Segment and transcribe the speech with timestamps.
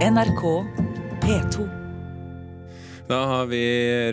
[0.00, 0.64] NRK
[1.20, 1.79] P2.
[3.10, 3.58] Da har vi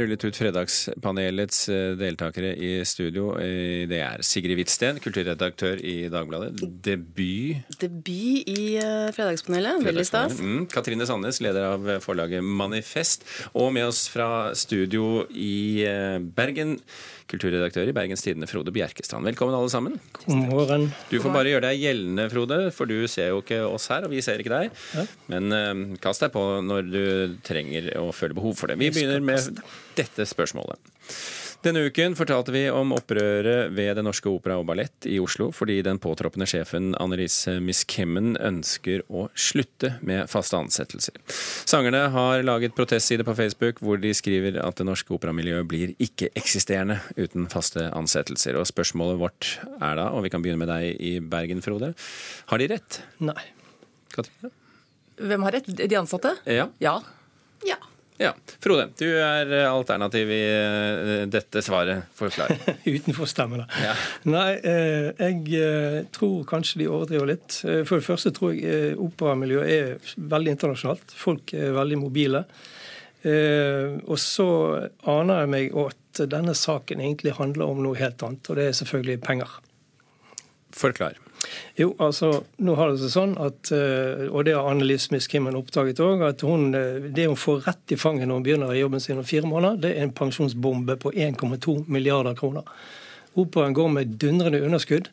[0.02, 3.36] rullet ut Fredagspanelets eh, deltakere i studio.
[3.38, 6.63] Eh, Det er Sigrid Hvitsten, kulturredaktør i Dagbladet.
[6.81, 7.60] Debut.
[7.78, 9.83] Debut i uh, Fredagspanelet.
[9.86, 10.39] Veldig stas.
[10.41, 10.63] Mm.
[10.73, 13.28] Katrine Sandnes, leder av forlaget Manifest.
[13.54, 16.80] Og med oss fra studio i eh, Bergen,
[17.27, 19.27] kulturredaktør i Bergens Tidende, Frode Bjerkestrand.
[19.27, 20.00] Velkommen alle sammen.
[20.23, 20.88] God morgen.
[21.12, 24.16] Du får bare gjøre deg gjeldende, Frode, for du ser jo ikke oss her, og
[24.16, 24.84] vi ser ikke deg.
[25.30, 28.80] Men eh, kast deg på når du trenger og føler behov for det.
[28.82, 29.62] Vi begynner med
[29.98, 30.80] dette spørsmålet.
[31.66, 35.80] Denne uken fortalte vi om opprøret ved Den Norske Opera og Ballett i Oslo fordi
[35.86, 41.18] den påtroppende sjefen Annelise Miskemmen ønsker å slutte med faste ansettelser.
[41.68, 46.99] Sangerne har laget protestside på Facebook hvor de skriver at det norske operamiljøet blir ikke-eksisterende
[47.18, 48.60] uten faste ansettelser.
[48.62, 49.52] Og spørsmålet vårt
[49.82, 51.96] er da, og vi kan begynne med deg i Bergen, Frode,
[52.54, 53.02] har de rett?
[53.18, 53.41] Nei.
[54.13, 54.54] Katrine?
[55.18, 55.74] Hvem har rett?
[55.74, 56.38] De ansatte?
[56.46, 56.70] Ja.
[56.80, 56.99] Ja.
[58.17, 58.31] Ja.
[58.63, 62.07] Frode, du er alternativ i eh, dette svaret.
[62.18, 62.49] Forklar.
[62.96, 63.68] Utenfor stemmen, da.
[63.84, 63.91] Ja.
[64.25, 67.59] Nei, eh, jeg eh, tror kanskje de overdriver litt.
[67.67, 71.13] Eh, For det første tror jeg eh, operamiljøet er veldig internasjonalt.
[71.13, 72.41] Folk er veldig mobile.
[73.21, 74.49] Eh, Og så
[75.13, 78.77] aner jeg meg at denne saken egentlig handler om noe helt annet, og det er
[78.81, 79.57] selvfølgelig penger.
[80.73, 81.21] Forklar.
[81.77, 82.31] Jo, altså,
[82.63, 86.45] nå har det seg sånn at, eh, og det har Annelise Miskimmen oppdaget òg, at
[86.47, 89.27] hun, eh, det hun får rett i fanget når hun begynner i jobben sin om
[89.27, 92.65] fire måneder, det er en pensjonsbombe på 1,2 milliarder kroner.
[93.38, 95.09] Operaen går med dundrende underskudd,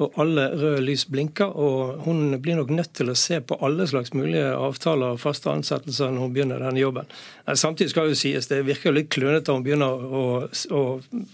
[0.00, 1.52] og alle røde lys blinker.
[1.52, 5.52] Og hun blir nok nødt til å se på alle slags mulige avtaler og faste
[5.52, 7.12] ansettelser når hun begynner denne jobben.
[7.52, 10.82] Samtidig skal jo sies, det virker litt klønete om hun begynner å, å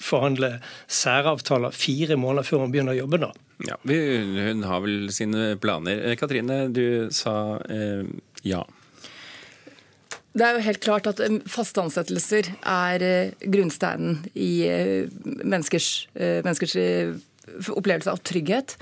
[0.03, 0.57] forhandle
[0.91, 3.33] særavtaler fire måneder før hun begynner å jobbe.
[3.63, 6.01] Ja, Hun har vel sine planer.
[6.09, 8.07] Eh, Katrine, du sa eh,
[8.43, 8.65] ja.
[10.33, 15.11] Det er jo helt klart at eh, faste ansettelser er eh, grunnsteinen i eh,
[15.43, 16.77] menneskers, menneskers
[17.73, 18.77] opplevelse av trygghet.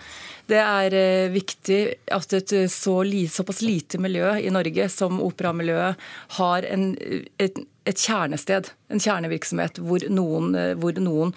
[0.50, 0.94] Det er
[1.32, 1.78] viktig
[2.12, 2.94] at et så
[3.32, 6.92] såpass lite miljø i Norge som operamiljøet har en,
[7.40, 10.52] et, et kjernested, en kjernevirksomhet, hvor noen,
[10.82, 11.34] hvor noen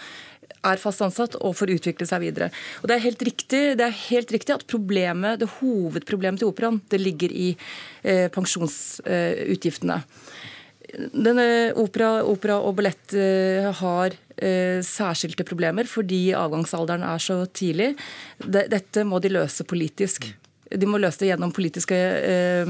[0.63, 2.49] er fast ansatt og får utvikle seg videre.
[2.81, 7.01] Og Det er helt riktig, er helt riktig at problemet, det hovedproblemet til operaen det
[7.01, 7.53] ligger i
[8.03, 10.01] eh, pensjonsutgiftene.
[10.93, 17.93] Denne opera, opera og ballett eh, har eh, særskilte problemer fordi avgangsalderen er så tidlig.
[18.37, 20.29] De, dette må de løse politisk.
[20.69, 22.69] De må løse det gjennom politiske eh,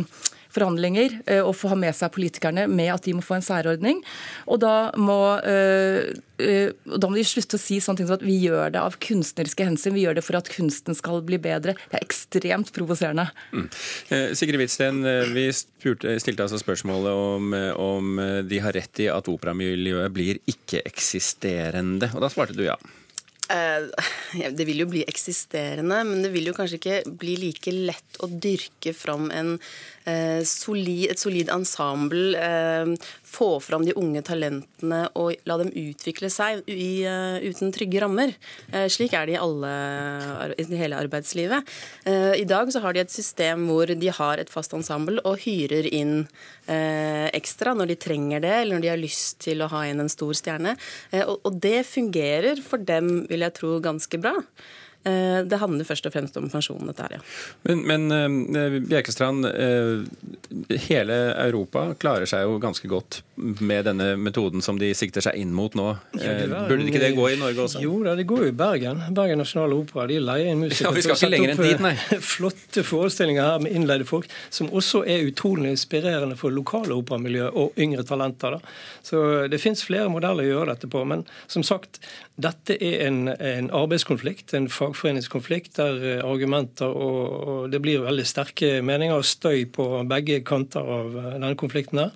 [0.53, 4.01] forhandlinger eh, og få ha med seg politikerne med at de må få en særordning.
[4.47, 5.19] Og da må,
[5.50, 6.53] eh, eh,
[6.94, 8.98] og da må de slutte å si sånne ting som at vi gjør det av
[9.04, 11.76] kunstneriske hensyn, vi gjør det for at kunsten skal bli bedre.
[11.90, 13.30] Det er ekstremt provoserende.
[14.14, 18.18] Eh, Sigrid Hvitsten, eh, vi spurte, stilte altså spørsmålet om, eh, om
[18.48, 22.14] de har rett i at operamiljøet blir ikke-eksisterende.
[22.14, 22.78] Og da svarte du ja.
[23.52, 23.90] Eh,
[24.56, 28.30] Det vil jo bli eksisterende, men det vil jo kanskje ikke bli like lett å
[28.32, 29.59] dyrke fram en,
[30.06, 32.38] eh, solid, et solid ensemble.
[33.34, 38.36] Få fram de unge talentene og la dem utvikle seg i, uh, uten trygge rammer.
[38.70, 39.72] Uh, slik er det i, alle,
[40.62, 41.74] i hele arbeidslivet.
[42.06, 45.42] Uh, I dag så har de et system hvor de har et fast ensemble og
[45.48, 46.24] hyrer inn
[46.64, 50.12] ekstra når de trenger det, eller når de har lyst til å ha inn en
[50.12, 50.78] stor stjerne.
[51.26, 54.32] Og, og det fungerer for dem, vil jeg tro, ganske bra.
[55.03, 57.24] Eh, det handler først og fremst om pensjonen, dette her, ja.
[57.68, 64.64] Men, men eh, Bjerkestrand, eh, hele Europa klarer seg jo ganske godt med denne metoden
[64.64, 65.90] som de sikter seg inn mot nå.
[66.16, 67.81] Burde ikke det gå i Norge også?
[67.84, 69.02] Jo da, det går jo i Bergen.
[69.18, 70.08] Bergen Nasjonale Opera.
[70.08, 70.88] De leier inn musikere.
[70.88, 71.94] Ja, vi skal ikke lenger enn dit, nei.
[72.34, 77.75] Flotte forestillinger her med innleide folk, som også er utrolig inspirerende for lokale operamiljø og
[77.81, 78.56] yngre talenter.
[78.56, 78.75] da.
[79.03, 81.03] Så det fins flere modeller å gjøre dette på.
[81.09, 82.00] Men som sagt,
[82.40, 88.26] dette er en, en arbeidskonflikt, en fagforeningskonflikt, der eh, argumenter og, og det blir veldig
[88.26, 92.00] sterke meninger og støy på begge kanter av eh, denne konflikten.
[92.00, 92.12] her.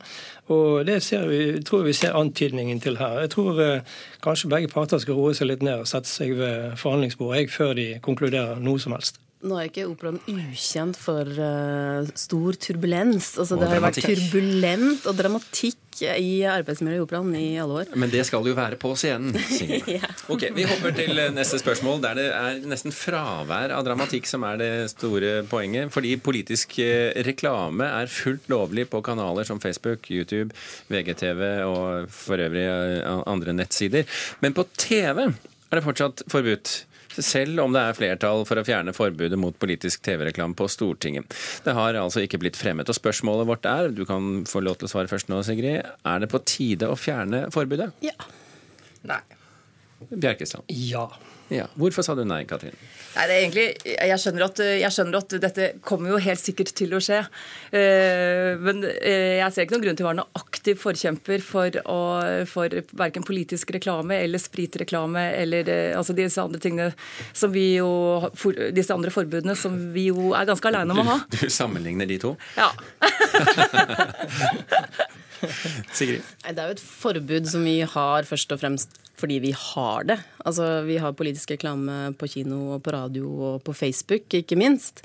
[0.47, 3.19] Og Det vi, tror vi ser antydningen til her.
[3.19, 3.81] Jeg tror eh,
[4.23, 7.99] kanskje begge parter skal roe seg litt ned og sette seg ved forhandlingsbordet før de
[8.01, 9.19] konkluderer noe som helst.
[9.47, 13.33] Nå er ikke operaen ukjent for uh, stor turbulens.
[13.39, 17.91] Altså, det har jo vært turbulent og dramatikk i arbeidsmiljøet i operaen i alle år.
[17.97, 19.33] Men det skal jo være på scenen.
[19.49, 19.81] Signe.
[19.97, 20.09] Ja.
[20.29, 24.59] Ok, Vi hopper til neste spørsmål, der det er nesten fravær av dramatikk som er
[24.59, 25.89] det store poenget.
[25.93, 30.53] Fordi politisk eh, reklame er fullt lovlig på kanaler som Facebook, YouTube,
[30.91, 34.05] VGTV og for øvrig eh, andre nettsider.
[34.43, 36.83] Men på TV er det fortsatt forbudt.
[37.25, 41.33] Selv om det er flertall for å fjerne forbudet mot politisk TV-reklame på Stortinget.
[41.65, 42.89] Det har altså ikke blitt fremmet.
[42.89, 46.23] Og spørsmålet vårt er, du kan få lov til å svare først nå, Sigrid, er
[46.23, 47.91] det på tide å fjerne forbudet?
[48.05, 48.15] Ja.
[49.07, 49.21] Nei.
[50.11, 50.69] Bjerkestrand.
[50.69, 51.07] Ja.
[51.53, 51.67] Ja.
[51.79, 52.75] Hvorfor sa du nei, Katrin?
[53.15, 56.73] Nei, det er egentlig, jeg skjønner, at, jeg skjønner at dette kommer jo helt sikkert
[56.75, 57.21] til å skje.
[57.71, 61.79] Eh, men eh, jeg ser ikke noen grunn til å være noen aktiv forkjemper for,
[61.87, 61.99] å,
[62.51, 66.91] for verken politisk reklame eller spritreklame eller eh, altså disse andre tingene
[67.31, 67.89] som vi jo
[68.37, 71.17] for, disse andre forbudene som vi jo er ganske aleine om å ha.
[71.31, 72.35] Du, du sammenligner de to?
[72.59, 72.69] Ja.
[75.95, 76.23] Sigrid?
[76.43, 80.19] Det er jo et forbud som vi har først og fremst fordi vi har det.
[80.47, 85.01] Altså, Vi har politisk reklame på kino og på radio og på Facebook, ikke minst.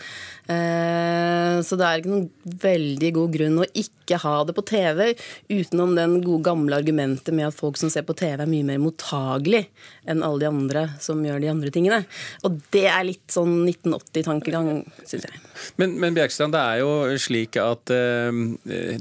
[0.46, 2.28] Eh, så det er ikke noen
[2.62, 5.14] veldig god grunn å ikke ha det på TV,
[5.50, 8.82] utenom den gode gamle argumentet med at folk som ser på TV, er mye mer
[8.82, 9.64] mottagelig
[10.06, 12.02] enn alle de andre som gjør de andre tingene.
[12.46, 14.70] Og det er litt sånn 1980-tankegang,
[15.08, 15.42] syns jeg.
[15.80, 18.42] Men, men Bjerkstrand, det er jo slik at eh,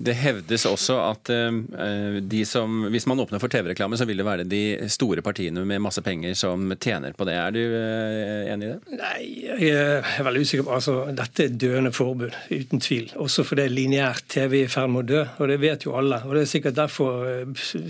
[0.01, 4.27] det hevdes også at eh, de som, hvis man åpner for TV-reklame, så vil det
[4.27, 4.63] være de
[5.01, 7.35] store partiene med masse penger som tjener på det.
[7.41, 8.97] Er du uh, enig i det?
[8.99, 9.21] Nei,
[9.65, 13.09] jeg er veldig usikker på altså, Dette er døende forbud, uten tvil.
[13.21, 16.21] Også fordi lineært TV er i ferd med å dø, og det vet jo alle.
[16.27, 17.31] Og Det er sikkert derfor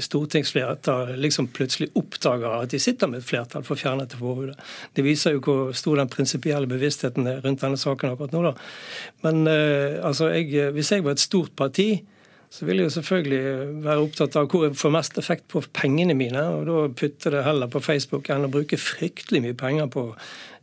[0.07, 4.57] stortingsflertall liksom plutselig oppdager at de sitter med et flertall for å fjerne dette forbudet.
[4.95, 8.45] Det viser jo hvor stor den prinsipielle bevisstheten er rundt denne saken akkurat nå.
[8.49, 8.55] da.
[9.25, 11.91] Men uh, altså, jeg, hvis jeg var et stort parti,
[12.51, 13.43] så vil jeg jo selvfølgelig
[13.85, 16.41] være opptatt av hvor jeg får mest effekt på pengene mine.
[16.51, 20.09] og Da putter det heller på Facebook enn å bruke fryktelig mye penger på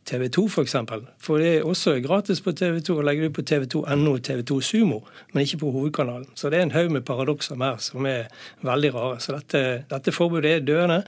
[0.08, 0.55] TV 2 f.eks.
[0.55, 1.06] For, eksempel.
[1.20, 4.61] for det er også gratis på TV 2 å legge ut på TV2.no og TV2
[4.64, 5.00] Sumo,
[5.32, 6.29] men ikke på hovedkanalen.
[6.37, 8.29] Så det er en haug med paradokser her som er
[8.64, 9.20] veldig rare.
[9.25, 11.02] Så dette, dette forbudet er døende.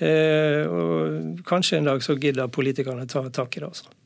[0.00, 3.72] Eh, og kanskje en dag så gidder politikerne ta tak i det.
[3.72, 3.99] altså.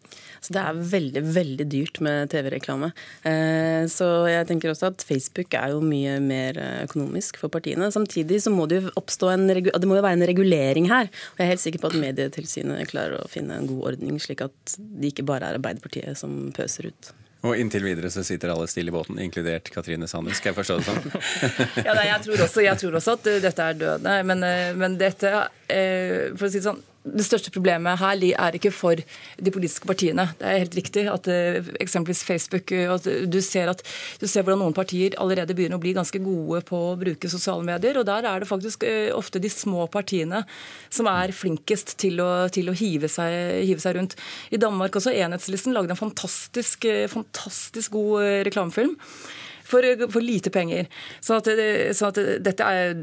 [0.44, 2.90] Så det er veldig, veldig dyrt med TV-reklame.
[3.24, 7.88] Eh, så jeg tenker også at Facebook er jo mye mer eh, økonomisk for partiene.
[7.94, 11.08] Samtidig så må det jo oppstå en, det må jo være en regulering her.
[11.08, 14.44] Og jeg er helt sikker på at Medietilsynet klarer å finne en god ordning, slik
[14.44, 17.14] at det ikke bare er Arbeiderpartiet som pøser ut.
[17.44, 20.32] Og inntil videre så sitter alle stille i båten, inkludert Katrine Sanner.
[20.36, 21.02] Skal jeg forstå det sånn?
[21.86, 24.14] ja, nei, jeg, tror også, jeg, tror også, at dette er dødende.
[24.30, 24.46] Men,
[24.80, 25.32] men dette,
[25.68, 30.24] for å si det sånn det største problemet her er ikke for de politiske partiene.
[30.38, 33.82] Det er helt riktig at uh, eksempelvis Facebook at du, ser at,
[34.20, 37.66] du ser hvordan noen partier allerede begynner å bli ganske gode på å bruke sosiale
[37.66, 38.00] medier.
[38.00, 40.44] og Der er det faktisk ofte de små partiene
[40.88, 44.16] som er flinkest til å, til å hive, seg, hive, seg, rundt.
[44.48, 48.96] I Danmark også Enhetslisten lagde en fantastisk, fantastisk god reklamefilm
[49.64, 50.88] for, for lite penger.
[51.20, 51.48] Så, at,
[51.96, 52.94] så at dette, er,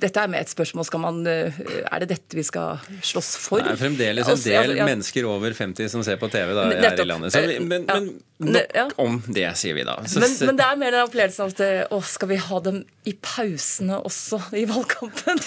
[0.00, 3.64] dette, er, med et spørsmål skal man, Er det dette vi skal slåss for?
[3.64, 4.88] Det er fremdeles en del altså, ja.
[4.88, 7.34] mennesker over 50 som ser på TV da, her i landet.
[7.34, 9.96] Så, men, men, nok om det, sier vi da.
[10.04, 12.82] Så, men, men, det er mer den opplevelsen av at å, skal vi ha dem
[13.08, 15.40] i pausene også i valgkampen?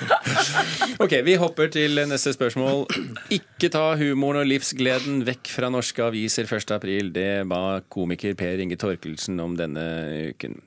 [1.04, 2.84] ok, vi hopper til neste spørsmål.
[3.34, 7.10] Ikke ta humoren og livsgleden vekk fra norske aviser 1.4.
[7.16, 9.86] Det ba komiker Per Inge Torkelsen om denne
[10.34, 10.60] uken.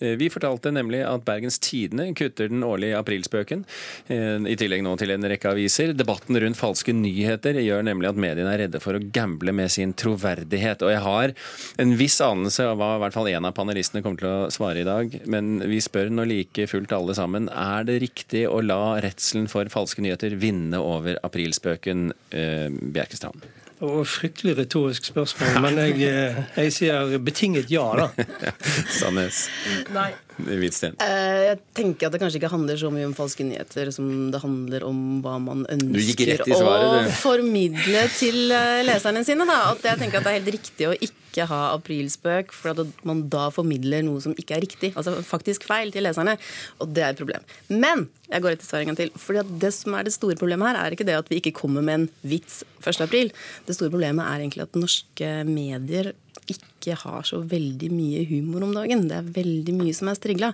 [0.00, 3.64] Eh, vi fortalte nemlig at Bergens Tidende kutter den årlige aprilspøken,
[4.08, 5.94] eh, i tillegg nå til en rekke aviser.
[5.94, 9.94] Debatten rundt falske nyheter gjør nemlig at mediene er redde for å gamble med sin
[9.94, 10.82] troverdighet.
[10.82, 11.34] Og jeg har
[11.78, 14.82] en viss anelse av hva i hvert fall en av panelistene kommer til å svare
[14.82, 17.48] i dag, men vi spør nå like fullt alle sammen.
[17.48, 23.63] Er det riktig å la redselen for falske nyheter vinne over aprilspøken, eh, Bjerkestrand?
[23.80, 28.26] Og fryktelig retorisk spørsmål, men jeg, eh, jeg sier betinget ja, da.
[29.00, 29.48] Sandnes.
[29.94, 30.12] Nei.
[30.38, 30.96] Hvitsten.
[30.98, 34.40] Eh, jeg tenker at det kanskje ikke handler så mye om falske nyheter som det
[34.42, 36.72] handler om hva man ønsker å
[37.20, 39.46] formidle til eh, leserne sine.
[39.46, 39.60] Da.
[39.74, 43.24] At jeg tenker at det er helt riktig å ikke ha aprilspøk, for at man
[43.30, 44.92] da formidler noe som ikke er riktig.
[44.98, 46.36] Altså faktisk feil til leserne.
[46.82, 47.46] Og det er et problem.
[47.70, 49.14] Men jeg går etter svaret en gang til.
[49.20, 51.84] fordi Det som er det store problemet her, er ikke det at vi ikke kommer
[51.84, 53.02] med en vits 1.
[53.06, 53.30] april.
[53.68, 56.14] Det store problemet er egentlig at norske medier
[56.50, 59.06] ikke har så veldig mye humor om dagen.
[59.08, 60.52] Det er veldig mye som er strigla.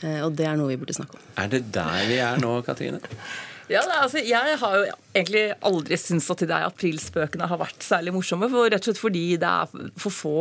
[0.00, 1.24] Eh, og det er noe vi burde snakke om.
[1.40, 3.02] Er det der vi er nå, Katrine?
[3.70, 8.14] Ja, altså, Jeg har jo egentlig aldri syntes at de der aprilspøkene har vært særlig
[8.16, 8.48] morsomme.
[8.50, 10.34] For, rett og slett fordi det er for få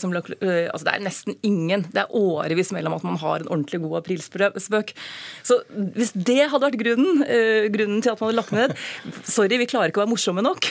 [0.00, 1.86] som, eh, altså det er nesten ingen.
[1.92, 4.92] Det er årevis mellom at man har en ordentlig god aprilspøk.
[5.46, 5.60] Så
[5.96, 8.76] hvis det hadde vært grunnen, eh, grunnen til at man hadde lagt ned
[9.36, 10.68] Sorry, vi klarer ikke å være morsomme nok.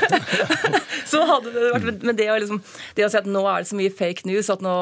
[1.10, 2.62] så hadde det vært, Men det å, liksom,
[2.96, 4.76] det å si at nå er det så mye fake news at nå,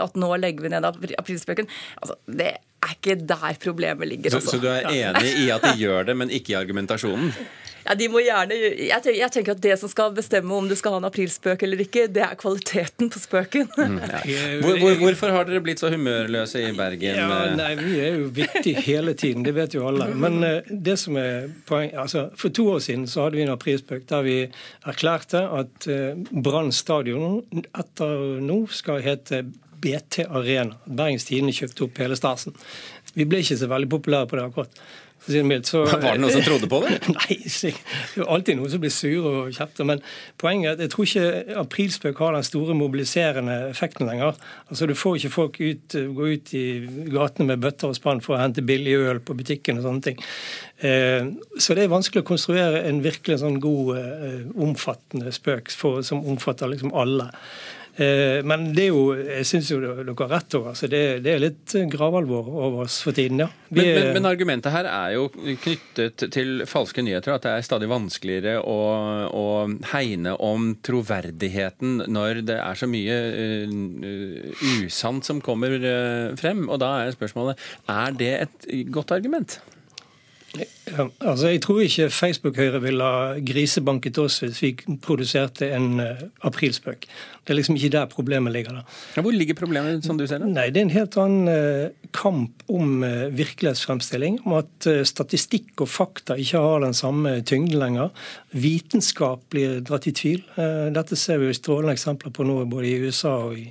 [0.00, 1.68] at nå legger vi ned aprilspøken,
[2.00, 4.36] altså, det er ikke der problemet ligger.
[4.36, 7.32] Så, så, du er enig i at de gjør det, men ikke i argumentasjonen?
[7.86, 10.74] Ja, de må gjerne, jeg, tenker, jeg tenker at Det som skal bestemme om du
[10.78, 13.70] skal ha en aprilspøk eller ikke, det er kvaliteten på spøken.
[13.78, 14.20] Mm, ja.
[14.64, 17.20] hvor, hvor, hvorfor har dere blitt så humørløse i Bergen?
[17.20, 20.10] Ja, nei, Vi er jo vittige hele tiden, det vet jo alle.
[20.14, 23.54] Men uh, det som er poeng, altså, For to år siden så hadde vi en
[23.54, 24.36] aprilspøk der vi
[24.88, 29.44] erklærte at uh, Brann stadion etter nå skal hete
[29.80, 30.76] BT Arena.
[30.84, 32.56] Bergens Tidende kjøpte opp hele stasen.
[33.16, 34.82] Vi ble ikke så veldig populære på det akkurat.
[35.28, 36.96] Mildt, så, var det noen som trodde på det?
[37.16, 37.72] Nei, det
[38.16, 39.86] er alltid noen som blir sure og kjefter.
[39.86, 40.00] Men
[40.40, 44.38] poenget er at jeg tror ikke aprilspøk har den store mobiliserende effekten lenger.
[44.68, 46.64] Altså Du får ikke folk ut, gå ut i
[47.12, 50.24] gatene med bøtter og spann for å hente billig øl på butikken og sånne ting.
[50.80, 51.28] Eh,
[51.60, 56.24] så det er vanskelig å konstruere en virkelig sånn god, eh, omfattende spøk for, som
[56.24, 57.28] omfatter liksom alle.
[57.96, 60.56] Eh, men det er jo, jeg syns jo dere har rett.
[60.60, 63.48] Altså det, det, er litt gravalvor over oss for tiden, ja.
[63.70, 67.34] Men, men, men, argumentet her er jo knyttet til falske nyheter.
[67.36, 68.78] At det er stadig vanskeligere å,
[69.30, 69.44] å
[69.92, 76.66] hegne om troverdigheten når det er så mye uh, usant som kommer uh, frem.
[76.70, 79.60] Og da er spørsmålet er det et godt argument?
[80.58, 84.70] Ja, altså Jeg tror ikke Facebook-Høyre ville ha grisebanket oss hvis vi
[85.02, 87.06] produserte en uh, aprilspøk.
[87.44, 88.80] Det er liksom ikke der problemet ligger.
[88.80, 88.82] da.
[89.16, 90.50] Ja, hvor ligger problemet, som du ser det?
[90.50, 94.40] Nei, Det er en helt annen uh, kamp om uh, virkelighetsfremstilling.
[94.44, 98.10] Om at statistikk og fakta ikke har den samme tyngden lenger.
[98.50, 100.42] Vitenskap blir dratt i tvil.
[100.94, 103.68] dette ser vi jo strålende eksempler på nå både i USA og i,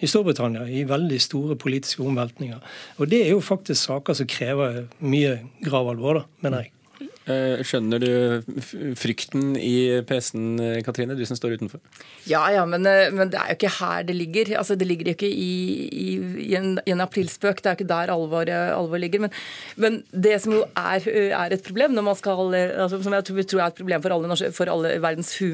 [0.00, 0.64] i Storbritannia.
[0.68, 2.60] I veldig store politiske omveltninger.
[2.98, 6.22] Og det er jo faktisk saker som krever mye gravalvor.
[6.22, 6.81] da mener jeg.
[7.30, 10.56] Eh, skjønner du frykten i pressen,
[10.86, 11.80] Katrine, du som står utenfor?
[12.26, 14.52] Ja, ja, men, eh, men det er jo ikke her det ligger.
[14.58, 15.52] Altså, det ligger jo ikke i,
[15.86, 16.06] i,
[16.46, 17.62] i, en, i en, aprilspøk.
[17.62, 19.24] Det er jo ikke der alvor, alvor ligger.
[19.26, 19.36] Men,
[19.76, 23.78] men, det som jo er, er, et problem, skal, altså, som jeg tror er et
[23.82, 25.52] problem for alle, for alle verdens hu,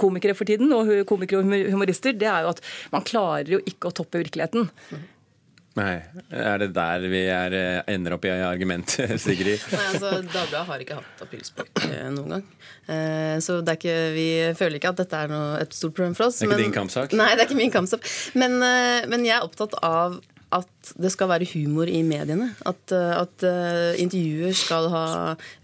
[0.00, 2.64] komikere for tiden, og komikere og humorister, det er jo at
[2.94, 4.70] man klarer jo ikke å toppe virkeligheten.
[5.76, 5.96] Nei.
[6.32, 9.60] Er det der vi er, eh, ender opp i argumentet, Sigrid?
[9.72, 12.46] Nei, altså, Dagbladet har ikke hatt aprilspøk eh, noen gang.
[12.88, 16.16] Eh, så det er ikke, vi føler ikke at dette er noe, et stort problem
[16.16, 16.40] for oss.
[16.40, 17.18] Det er ikke men, din kampsak?
[17.18, 18.08] Nei, det er ikke min kampsak.
[18.40, 18.56] Men,
[19.12, 20.16] men jeg er opptatt av
[20.54, 22.52] at det skal være humor i mediene.
[22.66, 23.46] At, at
[24.00, 25.06] intervjuer skal ha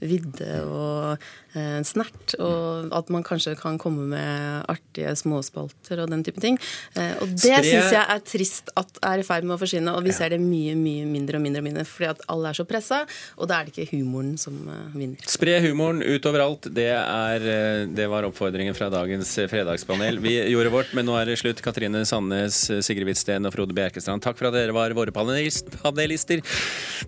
[0.02, 6.10] vidde og en eh, snert, og at man kanskje kan komme med artige småspalter og
[6.12, 6.58] den type ting.
[6.96, 7.62] Eh, og det Spre...
[7.66, 10.18] syns jeg er trist at er i ferd med å forsvinne, og vi ja.
[10.20, 13.02] ser det mye mye mindre og mindre og mindre fordi at alle er så pressa,
[13.36, 15.28] og da er det ikke humoren som eh, vinner.
[15.28, 17.48] Spre humoren utover alt, det, er,
[17.92, 20.20] det var oppfordringen fra dagens fredagspanel.
[20.22, 21.60] Vi gjorde vårt, men nå er det slutt.
[21.62, 26.42] Katrine Sandnes, Sigrid Hvitsten og Frode Bjerkestrand, takk for at dere var våre panelister.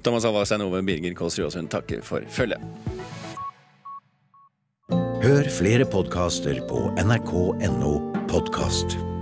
[0.03, 2.61] Thomas Alvarstein Ove Birger Kåss Råsund takker for følget.
[5.25, 7.97] Hør flere podkaster på nrk.no
[8.29, 9.14] podkast.